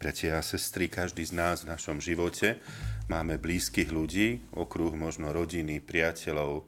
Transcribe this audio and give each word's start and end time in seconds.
Bratia 0.00 0.40
a 0.40 0.42
sestry, 0.42 0.88
každý 0.88 1.28
z 1.28 1.36
nás 1.36 1.60
v 1.60 1.76
našom 1.76 2.00
živote 2.00 2.56
máme 3.12 3.36
blízkych 3.36 3.92
ľudí, 3.92 4.40
okruh 4.56 4.96
možno 4.96 5.28
rodiny, 5.28 5.76
priateľov, 5.84 6.64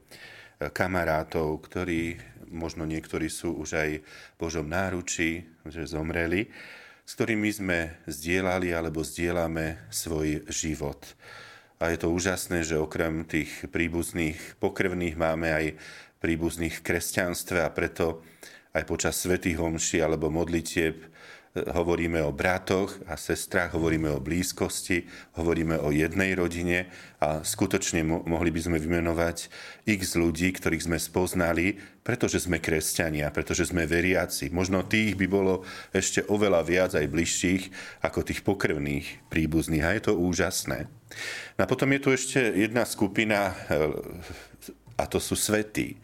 kamarátov, 0.69 1.57
ktorí, 1.65 2.21
možno 2.53 2.85
niektorí 2.85 3.33
sú 3.33 3.57
už 3.57 3.69
aj 3.73 3.89
v 4.05 4.37
Božom 4.37 4.69
náručí, 4.69 5.49
že 5.65 5.89
zomreli, 5.89 6.45
s 7.09 7.17
ktorými 7.17 7.49
sme 7.49 7.79
zdieľali 8.05 8.69
alebo 8.69 9.01
zdieľame 9.01 9.89
svoj 9.89 10.45
život. 10.53 11.01
A 11.81 11.89
je 11.89 12.05
to 12.05 12.13
úžasné, 12.13 12.61
že 12.61 12.77
okrem 12.77 13.25
tých 13.25 13.65
príbuzných 13.65 14.61
pokrvných 14.61 15.17
máme 15.17 15.49
aj 15.49 15.65
príbuzných 16.21 16.77
v 16.77 16.85
kresťanstve 16.85 17.65
a 17.65 17.73
preto 17.73 18.21
aj 18.77 18.85
počas 18.85 19.17
svätých 19.17 19.57
homší 19.57 20.05
alebo 20.05 20.29
modlitieb 20.29 21.09
hovoríme 21.53 22.17
o 22.25 22.33
bratoch 22.33 22.97
a 23.05 23.13
sestrách, 23.13 23.77
hovoríme 23.77 24.09
o 24.09 24.17
blízkosti, 24.17 25.05
hovoríme 25.37 25.77
o 25.85 25.93
jednej 25.93 26.33
rodine 26.33 26.89
a 27.21 27.45
skutočne 27.45 28.01
mohli 28.01 28.49
by 28.49 28.57
sme 28.57 28.77
vymenovať 28.81 29.53
x 29.85 30.17
ľudí, 30.17 30.49
ktorých 30.57 30.89
sme 30.89 30.97
spoznali, 30.97 31.77
pretože 32.01 32.41
sme 32.41 32.57
kresťania, 32.57 33.29
pretože 33.29 33.69
sme 33.69 33.85
veriaci. 33.85 34.49
Možno 34.49 34.81
tých 34.81 35.13
by 35.13 35.29
bolo 35.29 35.61
ešte 35.93 36.25
oveľa 36.25 36.61
viac 36.65 36.91
aj 36.97 37.05
bližších 37.05 37.63
ako 38.01 38.25
tých 38.25 38.41
pokrvných 38.41 39.29
príbuzných 39.29 39.85
a 39.85 39.93
je 39.93 40.01
to 40.09 40.13
úžasné. 40.17 40.89
A 41.61 41.69
potom 41.69 41.93
je 41.93 42.01
tu 42.01 42.09
ešte 42.09 42.41
jedna 42.41 42.81
skupina 42.89 43.53
a 44.97 45.03
to 45.05 45.21
sú 45.21 45.37
svetí. 45.37 46.01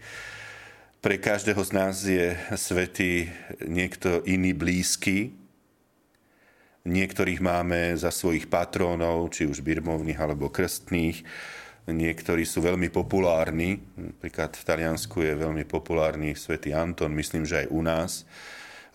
Pre 0.99 1.15
každého 1.15 1.63
z 1.63 1.71
nás 1.71 1.95
je 2.03 2.35
svetý 2.59 3.31
niekto 3.63 4.19
iný 4.27 4.51
blízky, 4.51 5.39
Niektorých 6.89 7.43
máme 7.43 7.93
za 7.99 8.07
svojich 8.07 8.47
patrónov, 8.47 9.35
či 9.35 9.43
už 9.43 9.59
birmovných 9.59 10.15
alebo 10.15 10.47
krstných. 10.47 11.27
Niektorí 11.85 12.47
sú 12.47 12.63
veľmi 12.63 12.87
populárni. 12.87 13.83
Napríklad 13.99 14.55
v 14.55 14.63
Taliansku 14.63 15.19
je 15.19 15.35
veľmi 15.35 15.67
populárny 15.67 16.39
svätý 16.39 16.71
Anton, 16.71 17.11
myslím, 17.19 17.43
že 17.43 17.65
aj 17.65 17.67
u 17.69 17.81
nás. 17.83 18.11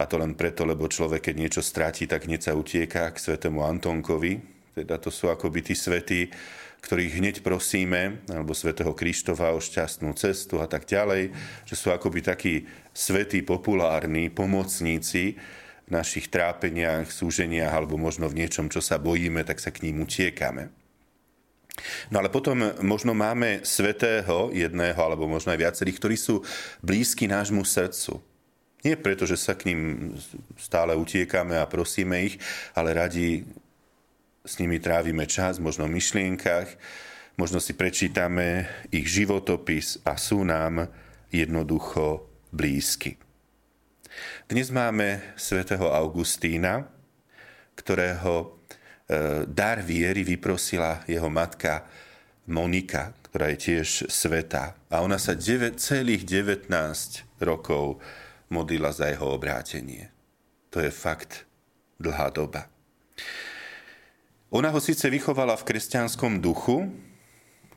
A 0.01 0.09
to 0.09 0.17
len 0.17 0.33
preto, 0.33 0.65
lebo 0.65 0.89
človek, 0.89 1.29
keď 1.29 1.35
niečo 1.37 1.63
stratí, 1.63 2.09
tak 2.09 2.25
hneď 2.25 2.51
sa 2.51 2.59
utieka 2.59 3.13
k 3.13 3.21
svetému 3.21 3.61
Antonkovi. 3.63 4.54
Teda 4.75 4.99
to 4.99 5.09
sú 5.09 5.31
akoby 5.31 5.71
tí 5.71 5.75
svätí, 5.79 6.35
ktorých 6.83 7.17
hneď 7.17 7.35
prosíme, 7.41 8.27
alebo 8.29 8.53
svätého 8.53 8.93
Krištofa 8.93 9.55
o 9.55 9.63
šťastnú 9.63 10.13
cestu 10.19 10.61
a 10.61 10.69
tak 10.69 10.85
ďalej, 10.85 11.33
že 11.65 11.75
sú 11.79 11.95
akoby 11.95 12.21
takí 12.21 12.69
svätí 12.93 13.41
populárni 13.41 14.29
pomocníci, 14.29 15.39
v 15.85 15.91
našich 15.93 16.33
trápeniach, 16.33 17.13
súženiach 17.13 17.73
alebo 17.73 18.01
možno 18.01 18.25
v 18.29 18.45
niečom, 18.45 18.73
čo 18.73 18.81
sa 18.81 18.97
bojíme, 18.97 19.45
tak 19.45 19.61
sa 19.61 19.69
k 19.69 19.85
ním 19.85 20.01
utiekame. 20.01 20.73
No 22.09 22.23
ale 22.23 22.31
potom 22.31 22.57
možno 22.81 23.13
máme 23.13 23.67
svetého 23.67 24.49
jedného, 24.55 24.97
alebo 24.97 25.29
možno 25.29 25.53
aj 25.53 25.61
viacerých, 25.61 25.99
ktorí 25.99 26.17
sú 26.17 26.41
blízki 26.81 27.29
nášmu 27.29 27.67
srdcu. 27.67 28.23
Nie 28.85 29.01
preto, 29.01 29.25
že 29.25 29.41
sa 29.41 29.57
k 29.57 29.73
ním 29.73 30.13
stále 30.61 30.93
utiekame 30.97 31.57
a 31.57 31.69
prosíme 31.69 32.33
ich, 32.33 32.37
ale 32.77 32.95
radi 32.95 33.45
s 34.45 34.61
nimi 34.61 34.77
trávime 34.77 35.25
čas, 35.25 35.57
možno 35.57 35.89
v 35.89 35.97
myšlienkach, 35.97 36.69
možno 37.41 37.65
si 37.65 37.73
prečítame 37.73 38.69
ich 38.93 39.09
životopis 39.09 40.05
a 40.05 40.21
sú 40.21 40.45
nám 40.45 40.93
jednoducho 41.33 42.29
blízky. 42.53 43.17
Dnes 44.45 44.69
máme 44.69 45.35
svätého 45.41 45.89
Augustína, 45.89 46.85
ktorého 47.73 48.33
e, 48.45 48.47
dar 49.49 49.81
viery 49.81 50.23
vyprosila 50.23 51.03
jeho 51.09 51.33
matka 51.33 51.89
Monika, 52.45 53.17
ktorá 53.33 53.49
je 53.57 53.59
tiež 53.73 54.13
sveta. 54.13 54.77
A 54.93 55.01
ona 55.01 55.17
sa 55.17 55.33
9, 55.33 55.81
celých 55.81 56.29
19 56.29 56.69
rokov 57.41 57.97
modlila 58.53 58.93
za 58.93 59.09
jeho 59.09 59.35
obrátenie. 59.35 60.13
To 60.69 60.85
je 60.85 60.93
fakt 60.93 61.49
dlhá 61.97 62.29
doba. 62.29 62.69
Ona 64.55 64.71
ho 64.71 64.79
síce 64.79 65.11
vychovala 65.11 65.59
v 65.59 65.67
kresťanskom 65.67 66.39
duchu, 66.39 66.87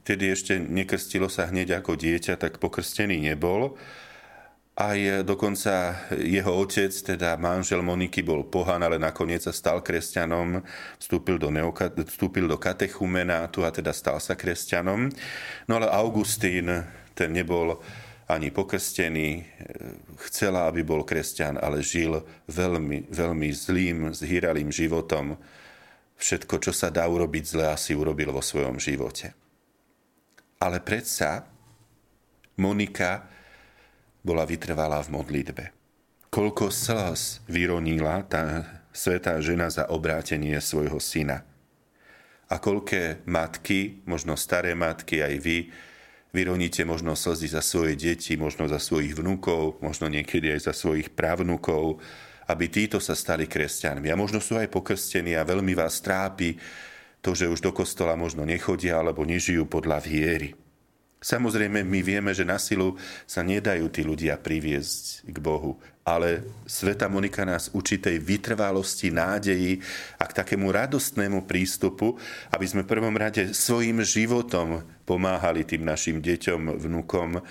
tedy 0.05 0.29
ešte 0.29 0.61
nekrstilo 0.61 1.25
sa 1.25 1.49
hneď 1.49 1.81
ako 1.81 1.97
dieťa, 1.97 2.37
tak 2.37 2.61
pokrstený 2.61 3.17
nebol, 3.17 3.73
aj 4.77 5.25
dokonca 5.25 6.05
jeho 6.21 6.53
otec, 6.53 6.93
teda 6.93 7.33
manžel 7.41 7.81
Moniky, 7.81 8.21
bol 8.21 8.45
pohan, 8.45 8.85
ale 8.85 9.01
nakoniec 9.01 9.41
sa 9.41 9.49
stal 9.49 9.81
kresťanom, 9.81 10.61
vstúpil 11.01 11.41
do, 11.41 11.49
neoka- 11.49 11.89
vstúpil 11.97 12.45
do 12.45 12.61
katechumenátu 12.61 13.65
a 13.65 13.73
teda 13.73 13.89
stal 13.89 14.21
sa 14.21 14.37
kresťanom. 14.37 15.09
No 15.65 15.81
ale 15.81 15.89
Augustín, 15.89 16.69
ten 17.17 17.33
nebol 17.33 17.81
ani 18.29 18.53
pokrstený, 18.53 19.49
chcela, 20.29 20.69
aby 20.69 20.85
bol 20.85 21.01
kresťan, 21.01 21.57
ale 21.57 21.81
žil 21.81 22.21
veľmi, 22.45 23.09
veľmi 23.09 23.49
zlým, 23.49 24.13
zhýralým 24.13 24.69
životom. 24.69 25.41
Všetko, 26.17 26.57
čo 26.57 26.73
sa 26.73 26.89
dá 26.89 27.05
urobiť 27.05 27.43
zle, 27.45 27.65
asi 27.69 27.93
urobil 27.93 28.33
vo 28.33 28.41
svojom 28.41 28.81
živote. 28.81 29.37
Ale 30.57 30.81
predsa 30.81 31.45
Monika 32.57 33.29
bola 34.25 34.41
vytrvalá 34.49 34.97
v 35.05 35.13
modlitbe. 35.13 35.65
Koľko 36.33 36.73
slz 36.73 37.45
vyronila 37.45 38.25
tá 38.25 38.65
svetá 38.89 39.37
žena 39.37 39.69
za 39.69 39.85
obrátenie 39.93 40.57
svojho 40.57 40.97
syna. 40.97 41.45
A 42.49 42.57
koľké 42.57 43.21
matky, 43.29 44.01
možno 44.09 44.33
staré 44.33 44.73
matky, 44.73 45.21
aj 45.21 45.35
vy, 45.37 45.57
vyroníte 46.33 46.81
možno 46.83 47.13
slzy 47.13 47.53
za 47.53 47.61
svoje 47.61 47.93
deti, 47.93 48.33
možno 48.39 48.65
za 48.65 48.81
svojich 48.81 49.13
vnúkov, 49.13 49.77
možno 49.85 50.09
niekedy 50.09 50.55
aj 50.55 50.71
za 50.71 50.73
svojich 50.73 51.13
právnukov, 51.13 52.01
aby 52.47 52.65
títo 52.71 52.97
sa 53.03 53.13
stali 53.13 53.45
kresťanmi. 53.45 54.07
A 54.11 54.19
možno 54.19 54.39
sú 54.39 54.55
aj 54.55 54.71
pokrstení 54.71 55.35
a 55.35 55.47
veľmi 55.47 55.75
vás 55.75 55.99
trápi 55.99 56.55
to, 57.19 57.35
že 57.35 57.51
už 57.51 57.59
do 57.59 57.75
kostola 57.75 58.15
možno 58.15 58.47
nechodia 58.47 59.03
alebo 59.03 59.27
nežijú 59.27 59.67
podľa 59.67 59.99
viery. 59.99 60.55
Samozrejme, 61.17 61.81
my 61.81 61.99
vieme, 62.05 62.29
že 62.29 62.45
na 62.45 62.61
silu 62.61 62.93
sa 63.25 63.41
nedajú 63.41 63.89
tí 63.89 64.05
ľudia 64.05 64.37
priviesť 64.37 65.25
k 65.25 65.37
Bohu, 65.41 65.81
ale 66.05 66.45
Sveta 66.69 67.09
Monika 67.09 67.41
nás 67.41 67.73
učí 67.73 67.97
tej 67.97 68.21
vytrvalosti, 68.21 69.09
nádeji 69.09 69.81
a 70.21 70.29
k 70.29 70.37
takému 70.37 70.69
radostnému 70.69 71.49
prístupu, 71.49 72.21
aby 72.53 72.65
sme 72.69 72.85
v 72.85 72.91
prvom 72.93 73.17
rade 73.17 73.49
svojim 73.49 73.97
životom 74.05 74.85
pomáhali 75.09 75.65
tým 75.65 75.89
našim 75.89 76.21
deťom, 76.21 76.85
vnukom, 76.85 77.41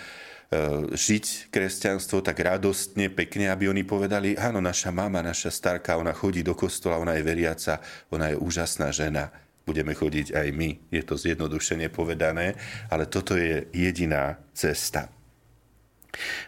žiť 0.94 1.50
kresťanstvo 1.50 2.22
tak 2.22 2.38
radostne, 2.38 3.10
pekne, 3.10 3.50
aby 3.50 3.66
oni 3.66 3.82
povedali, 3.82 4.38
áno, 4.38 4.62
naša 4.62 4.94
mama, 4.94 5.18
naša 5.18 5.50
starka, 5.50 5.98
ona 5.98 6.14
chodí 6.14 6.46
do 6.46 6.54
kostola, 6.54 7.02
ona 7.02 7.18
je 7.18 7.26
veriaca, 7.26 7.82
ona 8.14 8.30
je 8.30 8.36
úžasná 8.38 8.94
žena 8.94 9.46
budeme 9.66 9.98
chodiť 9.98 10.30
aj 10.30 10.48
my. 10.54 10.70
Je 10.94 11.02
to 11.02 11.18
zjednodušene 11.18 11.90
povedané, 11.90 12.54
ale 12.86 13.10
toto 13.10 13.34
je 13.34 13.66
jediná 13.74 14.38
cesta. 14.54 15.10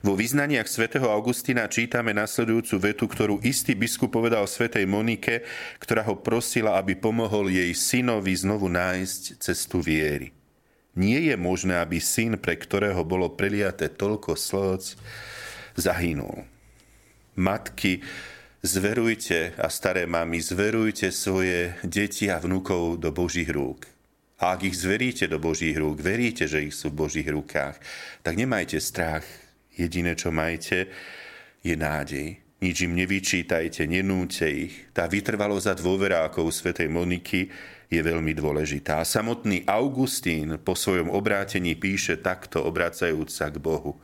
Vo 0.00 0.16
vyznaniach 0.16 0.70
svätého 0.70 1.10
Augustína 1.10 1.68
čítame 1.68 2.16
nasledujúcu 2.16 2.74
vetu, 2.78 3.04
ktorú 3.04 3.42
istý 3.44 3.76
biskup 3.76 4.14
povedal 4.16 4.46
svätej 4.48 4.88
Monike, 4.88 5.44
ktorá 5.82 6.06
ho 6.08 6.16
prosila, 6.16 6.80
aby 6.80 6.96
pomohol 6.96 7.52
jej 7.52 7.68
synovi 7.76 8.32
znovu 8.32 8.70
nájsť 8.72 9.42
cestu 9.42 9.84
viery. 9.84 10.37
Nie 10.98 11.22
je 11.30 11.38
možné, 11.38 11.78
aby 11.78 12.02
syn, 12.02 12.42
pre 12.42 12.58
ktorého 12.58 13.06
bolo 13.06 13.30
preliaté 13.30 13.86
toľko 13.86 14.34
slz, 14.34 14.98
zahynul. 15.78 16.42
Matky 17.38 18.02
zverujte, 18.66 19.54
a 19.54 19.70
staré 19.70 20.10
mami, 20.10 20.42
zverujte 20.42 21.14
svoje 21.14 21.78
deti 21.86 22.26
a 22.26 22.42
vnúkov 22.42 22.98
do 22.98 23.14
Božích 23.14 23.46
rúk. 23.46 23.86
A 24.42 24.58
ak 24.58 24.66
ich 24.66 24.74
zveríte 24.74 25.30
do 25.30 25.38
Božích 25.38 25.78
rúk, 25.78 26.02
veríte, 26.02 26.50
že 26.50 26.66
ich 26.66 26.74
sú 26.74 26.90
v 26.90 27.06
Božích 27.06 27.30
rukách, 27.30 27.78
tak 28.26 28.34
nemajte 28.34 28.82
strach. 28.82 29.22
Jediné, 29.78 30.18
čo 30.18 30.34
majte, 30.34 30.90
je 31.62 31.78
nádej. 31.78 32.42
Nič 32.58 32.76
im 32.82 32.98
nevyčítajte, 32.98 33.86
nenúte 33.86 34.50
ich. 34.50 34.90
Tá 34.90 35.06
vytrvalo 35.06 35.54
za 35.62 35.78
dôvera 35.78 36.26
ako 36.26 36.46
u 36.46 36.50
svätej 36.50 36.90
Moniky 36.90 37.46
je 37.88 38.00
veľmi 38.04 38.36
dôležitá. 38.36 39.00
Samotný 39.00 39.64
Augustín 39.64 40.60
po 40.60 40.76
svojom 40.76 41.08
obrátení 41.08 41.72
píše 41.72 42.20
takto, 42.20 42.60
obracajúc 42.60 43.32
sa 43.32 43.48
k 43.48 43.56
Bohu. 43.56 43.96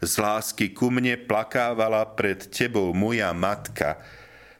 Z 0.00 0.16
lásky 0.16 0.72
ku 0.72 0.88
mne 0.88 1.20
plakávala 1.20 2.04
pred 2.16 2.48
tebou 2.48 2.96
moja 2.96 3.28
matka, 3.36 4.00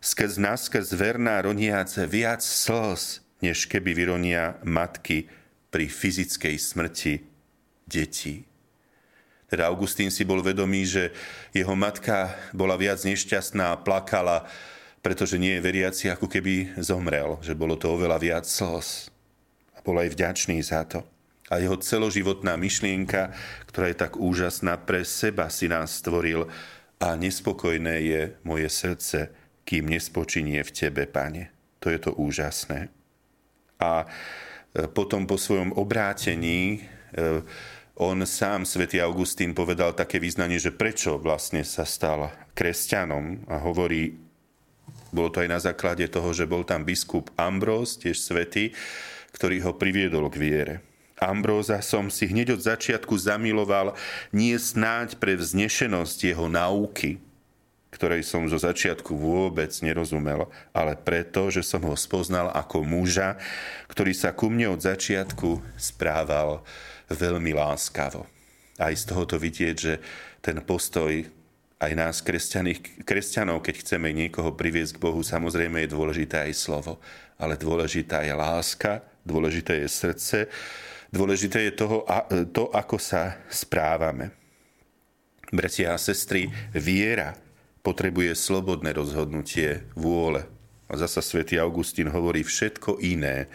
skrz 0.04 0.36
naskrz 0.36 0.92
verná 0.92 1.40
roniace 1.40 2.04
viac 2.04 2.44
slz, 2.44 3.24
než 3.40 3.64
keby 3.64 3.96
vyronia 3.96 4.60
matky 4.60 5.28
pri 5.72 5.88
fyzickej 5.88 6.56
smrti 6.60 7.14
detí. 7.88 8.44
Teda 9.46 9.70
Augustín 9.70 10.10
si 10.10 10.26
bol 10.26 10.42
vedomý, 10.42 10.84
že 10.84 11.14
jeho 11.54 11.72
matka 11.78 12.34
bola 12.50 12.74
viac 12.74 12.98
nešťastná 13.06 13.78
plakala 13.86 14.44
pretože 15.06 15.38
nie 15.38 15.54
je 15.54 15.62
veriaci, 15.62 16.10
ako 16.10 16.26
keby 16.26 16.82
zomrel, 16.82 17.38
že 17.38 17.54
bolo 17.54 17.78
to 17.78 17.94
oveľa 17.94 18.18
viac 18.18 18.42
slz. 18.42 19.06
A 19.78 19.86
bol 19.86 20.02
aj 20.02 20.10
vďačný 20.10 20.58
za 20.58 20.82
to. 20.82 21.06
A 21.46 21.62
jeho 21.62 21.78
celoživotná 21.78 22.58
myšlienka, 22.58 23.30
ktorá 23.70 23.86
je 23.94 24.02
tak 24.02 24.18
úžasná, 24.18 24.74
pre 24.82 25.06
seba 25.06 25.46
si 25.46 25.70
nás 25.70 26.02
stvoril 26.02 26.50
a 26.98 27.14
nespokojné 27.14 27.94
je 28.02 28.22
moje 28.42 28.66
srdce, 28.66 29.30
kým 29.62 29.86
nespočinie 29.86 30.66
v 30.66 30.74
Tebe, 30.74 31.06
Pane. 31.06 31.54
To 31.78 31.86
je 31.86 32.02
to 32.02 32.10
úžasné. 32.18 32.90
A 33.78 34.02
e, 34.02 34.90
potom 34.90 35.30
po 35.30 35.38
svojom 35.38 35.70
obrátení 35.78 36.82
e, 37.14 37.46
on 37.94 38.26
sám, 38.26 38.66
svätý 38.66 38.98
Augustín, 38.98 39.54
povedal 39.54 39.94
také 39.94 40.18
význanie, 40.18 40.58
že 40.58 40.74
prečo 40.74 41.14
vlastne 41.14 41.62
sa 41.62 41.86
stal 41.86 42.34
kresťanom 42.58 43.46
a 43.46 43.62
hovorí, 43.62 44.25
bolo 45.14 45.30
to 45.30 45.42
aj 45.44 45.48
na 45.50 45.60
základe 45.62 46.06
toho, 46.10 46.30
že 46.34 46.48
bol 46.48 46.66
tam 46.66 46.82
biskup 46.82 47.30
Ambrós, 47.38 47.98
tiež 47.98 48.18
svätý, 48.18 48.74
ktorý 49.36 49.60
ho 49.68 49.72
priviedol 49.76 50.32
k 50.32 50.40
viere. 50.40 50.74
Ambróza 51.16 51.80
som 51.80 52.12
si 52.12 52.28
hneď 52.28 52.60
od 52.60 52.60
začiatku 52.60 53.16
zamiloval 53.16 53.96
nie 54.36 54.52
snáď 54.60 55.16
pre 55.16 55.32
vznešenosť 55.32 56.18
jeho 56.32 56.44
náuky, 56.52 57.16
ktorej 57.88 58.20
som 58.20 58.44
zo 58.44 58.60
začiatku 58.60 59.16
vôbec 59.16 59.72
nerozumel, 59.80 60.52
ale 60.76 60.92
preto, 61.00 61.48
že 61.48 61.64
som 61.64 61.80
ho 61.88 61.96
spoznal 61.96 62.52
ako 62.52 62.84
muža, 62.84 63.40
ktorý 63.88 64.12
sa 64.12 64.36
ku 64.36 64.52
mne 64.52 64.76
od 64.76 64.84
začiatku 64.84 65.64
správal 65.80 66.60
veľmi 67.08 67.56
láskavo. 67.56 68.28
Aj 68.76 68.92
z 68.92 69.08
tohoto 69.08 69.40
vidieť, 69.40 69.76
že 69.80 69.94
ten 70.44 70.60
postoj 70.60 71.24
aj 71.76 71.92
nás, 71.92 72.24
kresťanov, 73.04 73.60
keď 73.60 73.74
chceme 73.84 74.08
niekoho 74.12 74.56
priviesť 74.56 74.96
k 74.96 75.02
Bohu, 75.02 75.20
samozrejme 75.20 75.84
je 75.84 75.92
dôležité 75.92 76.48
aj 76.48 76.52
slovo, 76.56 76.96
ale 77.36 77.60
dôležitá 77.60 78.24
je 78.24 78.32
láska, 78.32 79.04
dôležité 79.28 79.84
je 79.84 79.88
srdce, 79.88 80.38
dôležité 81.12 81.68
je 81.68 81.72
toho, 81.76 82.08
to, 82.56 82.72
ako 82.72 82.96
sa 82.96 83.44
správame. 83.52 84.32
Bratia 85.52 85.92
a 85.92 86.00
sestry, 86.00 86.48
viera 86.72 87.36
potrebuje 87.84 88.34
slobodné 88.34 88.96
rozhodnutie 88.96 89.84
vôle. 89.94 90.48
A 90.88 90.96
zasa 90.96 91.20
svätý 91.20 91.60
Augustín 91.60 92.08
hovorí, 92.08 92.40
všetko 92.42 93.04
iné 93.04 93.52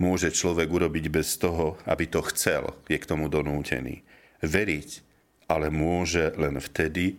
môže 0.00 0.32
človek 0.32 0.70
urobiť 0.70 1.06
bez 1.12 1.36
toho, 1.36 1.76
aby 1.84 2.08
to 2.08 2.24
chcel, 2.32 2.78
je 2.88 2.96
k 2.96 3.08
tomu 3.10 3.28
donútený. 3.28 4.06
Veriť 4.40 5.10
ale 5.50 5.66
môže 5.66 6.30
len 6.38 6.62
vtedy, 6.62 7.18